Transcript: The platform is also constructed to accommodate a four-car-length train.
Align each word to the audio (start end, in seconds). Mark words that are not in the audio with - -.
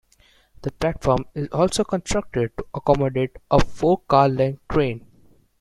The 0.63 0.71
platform 0.71 1.27
is 1.35 1.47
also 1.49 1.83
constructed 1.83 2.57
to 2.57 2.65
accommodate 2.73 3.37
a 3.51 3.63
four-car-length 3.63 4.67
train. 4.67 5.05